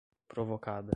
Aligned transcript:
provocada 0.27 0.83